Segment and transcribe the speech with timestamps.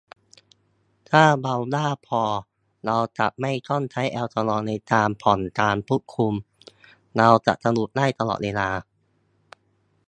[1.09, 2.23] ถ้าเราบ้าพอ
[2.85, 6.33] เราจะไม่ต้องใช้แอลกอฮอล์ในการผ่อนการควบคุม
[7.17, 8.69] เราจะสนุกได้ตลอดเวลา